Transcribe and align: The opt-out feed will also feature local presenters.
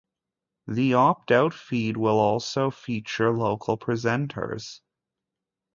The 0.65 0.95
opt-out 0.95 1.53
feed 1.53 1.95
will 1.95 2.17
also 2.17 2.71
feature 2.71 3.29
local 3.37 3.77
presenters. 3.77 4.81